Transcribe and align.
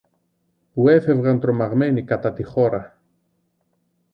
που 0.73 0.89
έφευγαν 0.89 1.39
τρομαγμένοι 1.39 2.03
κατά 2.03 2.33
τη 2.33 2.43
χώρα. 2.43 2.97